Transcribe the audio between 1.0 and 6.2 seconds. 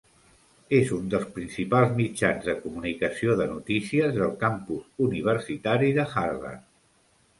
dels principals mitjans de comunicació de notícies del campus universitari de